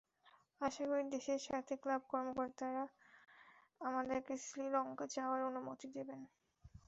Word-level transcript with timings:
আশা 0.61 0.83
করি, 0.89 1.03
দেশের 1.15 1.39
স্বার্থে 1.45 1.75
ক্লাব 1.83 2.01
কর্মকর্তারা 2.11 2.83
আমাদের 3.81 4.17
শ্রীলঙ্কা 4.45 5.05
যাওয়ার 5.15 5.41
অনুমতি 5.49 5.87
দেবেন। 5.95 6.21